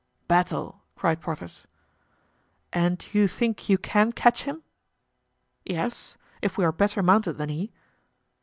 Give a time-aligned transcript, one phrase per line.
[0.27, 1.67] "Battle!" cried Porthos.
[2.73, 4.63] "And you think you can catch him?"
[5.63, 7.71] "Yes, if we are better mounted than he."